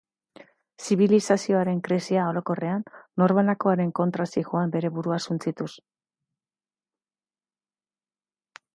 [0.85, 2.87] Zibilizazioaren krisia orokorrean,
[3.23, 5.71] norbanakoaren kontra zihoan bere burua suntsituz.